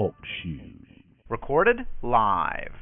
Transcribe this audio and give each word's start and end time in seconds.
Talk 0.00 0.14
shoes. 0.42 1.02
Recorded 1.28 1.80
live. 2.00 2.72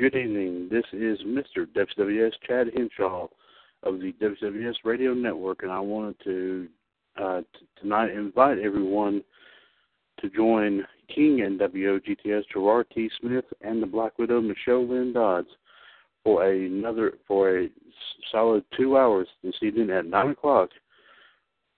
Good 0.00 0.16
evening. 0.16 0.68
This 0.72 0.82
is 0.92 1.20
Mr. 1.24 1.68
WWS 1.68 2.32
Chad 2.44 2.66
Hinshaw 2.74 3.28
of 3.82 4.00
the 4.00 4.12
WWS 4.20 4.76
Radio 4.84 5.14
Network, 5.14 5.62
and 5.62 5.72
I 5.72 5.80
wanted 5.80 6.16
to 6.24 6.68
uh, 7.20 7.40
t- 7.40 7.66
tonight 7.80 8.10
invite 8.10 8.58
everyone 8.58 9.22
to 10.20 10.30
join 10.30 10.84
King 11.14 11.38
NWO 11.38 12.00
GTS 12.00 12.44
Gerard 12.52 12.86
T. 12.94 13.10
Smith 13.20 13.44
and 13.60 13.82
the 13.82 13.86
Black 13.86 14.18
Widow 14.18 14.40
Michelle 14.40 14.86
Lynn 14.86 15.12
Dodds 15.12 15.48
for 16.24 16.44
another 16.44 17.14
for 17.26 17.58
a 17.58 17.68
solid 18.30 18.64
two 18.76 18.96
hours 18.96 19.26
this 19.42 19.54
evening 19.62 19.90
at 19.90 20.06
nine 20.06 20.30
o'clock 20.30 20.70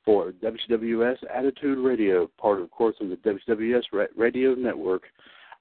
for 0.05 0.33
WWS 0.33 1.17
Attitude 1.35 1.79
Radio, 1.79 2.31
part 2.39 2.61
of 2.61 2.71
course 2.71 2.95
of 3.01 3.09
the 3.09 3.17
WWS 3.17 4.09
Radio 4.17 4.55
Network 4.55 5.05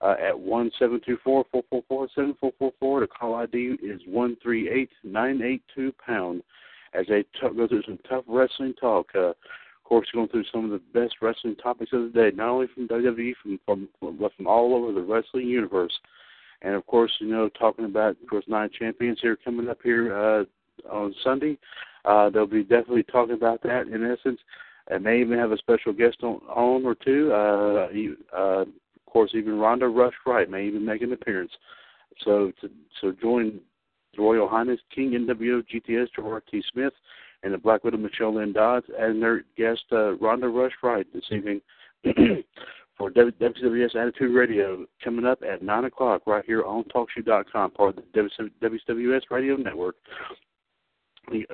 uh, 0.02 0.16
at 0.22 0.38
one 0.38 0.70
seven 0.78 1.00
two 1.06 1.18
four 1.24 1.46
four 1.52 1.64
four 1.70 1.84
four 1.88 2.08
seven 2.14 2.36
four 2.40 2.52
four 2.60 2.74
four. 3.08 3.08
Call 3.08 3.36
ID 3.36 3.78
is 3.82 4.02
one 4.06 4.38
three 4.42 4.70
eight 4.70 4.90
nine 5.04 5.42
eight 5.42 5.64
two 5.76 5.94
pound. 6.06 6.44
As 6.94 7.06
they 7.08 7.24
t- 7.24 7.56
go 7.56 7.68
through 7.68 7.84
some 7.84 8.00
tough 8.08 8.24
wrestling 8.28 8.74
talk, 8.80 9.08
uh, 9.16 9.30
of 9.30 9.36
course, 9.84 10.08
going 10.14 10.28
through 10.28 10.44
some 10.52 10.66
of 10.66 10.72
the 10.72 11.00
best 11.00 11.16
wrestling 11.22 11.56
topics 11.56 11.92
of 11.92 12.04
the 12.04 12.10
day, 12.10 12.36
not 12.36 12.50
only 12.50 12.68
from 12.74 12.88
WWE, 12.88 13.34
from 13.42 13.60
from 13.66 14.18
but 14.20 14.34
from 14.36 14.48
all 14.48 14.76
over 14.76 14.94
the 14.94 15.02
wrestling 15.02 15.48
universe. 15.48 15.94
And 16.62 16.76
of 16.76 16.86
course, 16.86 17.12
you 17.20 17.28
know, 17.28 17.50
talking 17.50 17.86
about 17.86 18.12
of 18.22 18.30
course 18.30 18.46
nine 18.48 18.70
champions 18.78 19.20
here 19.22 19.38
coming 19.44 19.70
up 19.70 19.80
here 19.84 20.16
uh, 20.16 20.44
on 20.90 21.14
Sunday. 21.24 21.58
Uh, 22.06 22.30
they'll 22.30 22.46
be 22.46 22.64
definitely 22.64 23.04
talking 23.04 23.36
about 23.36 23.64
that 23.64 23.88
in 23.88 24.04
essence. 24.04 24.40
And 24.90 25.06
may 25.06 25.22
even 25.22 25.40
have 25.40 25.54
a 25.54 25.58
special 25.58 25.94
guest 25.94 26.18
on, 26.24 26.42
on 26.50 26.86
or 26.86 26.94
two. 26.94 27.32
Uh, 27.32 27.88
uh, 28.38 28.62
of 28.64 28.68
course, 29.08 29.32
even 29.34 29.58
Ronda 29.58 29.88
Rush 29.88 30.14
Wright 30.26 30.50
may 30.50 30.66
even 30.66 30.84
make 30.84 31.02
an 31.02 31.14
appearance. 31.14 31.52
So 32.24 32.52
to 32.62 32.70
so 33.02 33.12
join 33.22 33.60
Royal 34.18 34.48
Highness 34.48 34.80
King 34.94 35.12
NWO 35.12 35.64
GTS 35.74 36.08
Gerard 36.16 36.44
T. 36.50 36.64
Smith 36.72 36.94
and 37.44 37.54
the 37.54 37.58
Black 37.58 37.84
Widow 37.84 37.98
Michelle 37.98 38.36
Lynn 38.36 38.54
Dodds 38.54 38.86
and 38.98 39.22
their 39.22 39.44
guest 39.58 39.84
uh, 39.92 40.16
Ronda 40.16 40.48
Rush 40.48 40.74
Wright 40.82 41.06
this 41.14 41.24
evening 41.32 41.62
for 42.98 43.12
WWS 43.12 43.96
Attitude 43.96 44.34
Radio 44.34 44.86
coming 45.04 45.26
up 45.26 45.42
at 45.44 45.62
9 45.62 45.86
o'clock 45.86 46.22
right 46.26 46.46
here 46.46 46.64
on 46.64 46.84
TalkShoe.com, 46.86 47.72
part 47.72 47.98
of 47.98 48.04
the 48.14 48.30
WWS 48.62 49.22
Radio 49.30 49.56
Network. 49.56 49.96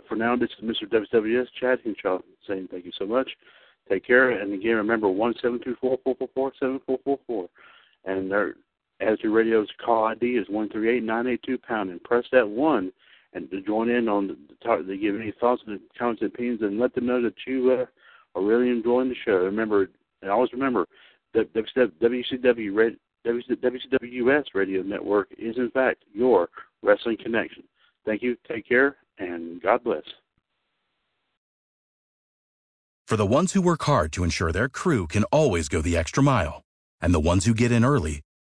For 0.08 0.16
now, 0.16 0.36
this 0.36 0.50
is 0.60 0.66
Mr. 0.66 0.88
WWS 0.92 1.48
Chad 1.60 1.80
Hinshaw 1.84 2.20
saying 2.48 2.70
thank 2.72 2.86
you 2.86 2.92
so 2.98 3.06
much. 3.06 3.30
Take 3.88 4.06
care, 4.06 4.32
and 4.32 4.54
again, 4.54 4.76
remember 4.76 5.10
one 5.10 5.34
seven 5.42 5.60
two 5.64 5.76
four 5.82 5.98
four 6.04 6.16
four 6.36 7.50
their 9.00 9.10
Attitude 9.10 9.32
Radio's 9.32 9.70
call 9.84 10.06
ID 10.06 10.38
is 10.38 10.50
one 10.50 10.70
three 10.70 10.98
eight 10.98 11.04
nine 11.04 11.28
eight 11.28 11.42
two 11.44 11.58
pound, 11.58 11.90
and 11.90 12.04
press 12.04 12.26
that 12.32 12.48
one 12.48 12.92
and 13.34 13.50
to 13.52 13.62
join 13.62 13.90
in 13.90 14.08
on 14.08 14.28
the, 14.28 14.38
talk. 14.64 14.86
They 14.86 14.98
give 14.98 15.16
any 15.16 15.34
thoughts 15.40 15.62
and 15.68 15.80
comments 15.98 16.22
and 16.22 16.34
opinions, 16.34 16.62
and 16.62 16.80
let 16.80 16.96
them 16.96 17.06
know 17.06 17.22
that 17.22 17.36
you 17.46 17.72
uh, 17.72 17.86
are 18.36 18.44
really 18.44 18.70
enjoying 18.70 19.10
the 19.10 19.16
show. 19.26 19.38
Remember, 19.38 19.90
and 20.22 20.32
always 20.32 20.54
remember, 20.54 20.88
that 21.34 21.54
WCW 21.54 22.96
WCWS 23.28 24.46
Radio 24.54 24.82
Network 24.82 25.28
is 25.38 25.58
in 25.58 25.70
fact 25.72 26.04
your 26.14 26.50
wrestling 26.82 27.18
connection. 27.22 27.64
Thank 28.06 28.24
you. 28.24 28.38
Take 28.48 28.68
care, 28.68 28.98
and 29.20 29.62
God 29.62 29.84
bless. 29.84 30.04
For 33.08 33.18
the 33.18 33.26
ones 33.26 33.54
who 33.54 33.62
work 33.62 33.84
hard 33.84 34.14
to 34.14 34.24
ensure 34.24 34.52
their 34.52 34.70
crew 34.70 35.08
can 35.08 35.24
always 35.26 35.68
go 35.68 35.82
the 35.82 35.98
extra 35.98 36.24
mile, 36.24 36.64
and 37.02 37.14
the 37.14 37.20
ones 37.20 37.46
who 37.46 37.54
get 37.54 37.72
in 37.72 37.84
early 37.84 38.22